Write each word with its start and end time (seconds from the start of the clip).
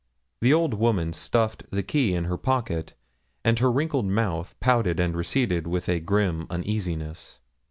The 0.41 0.51
old 0.51 0.73
woman 0.73 1.13
stuffed 1.13 1.61
the 1.69 1.83
key 1.83 2.15
in 2.15 2.23
her 2.23 2.35
pocket, 2.35 2.95
and 3.45 3.59
her 3.59 3.71
wrinkled 3.71 4.07
mouth 4.07 4.55
pouted 4.59 4.99
and 4.99 5.15
receded 5.15 5.67
with 5.67 5.87
a 5.87 5.99
grim 5.99 6.47
uneasiness. 6.49 7.39